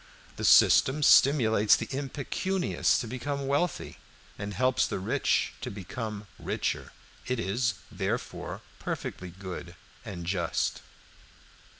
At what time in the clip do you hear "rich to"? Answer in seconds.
4.97-5.69